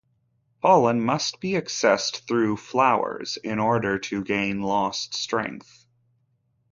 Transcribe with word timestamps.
Pollen 0.63 0.99
must 0.99 1.39
be 1.39 1.51
accessed 1.51 2.27
through 2.27 2.57
flowers 2.57 3.37
in 3.43 3.59
order 3.59 3.99
to 3.99 4.23
gain 4.23 4.63
lost 4.63 5.13
strength. 5.13 5.85